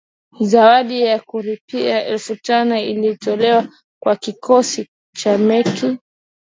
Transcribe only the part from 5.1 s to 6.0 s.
cha Merkl